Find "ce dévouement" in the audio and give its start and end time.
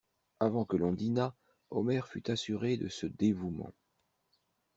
2.89-3.71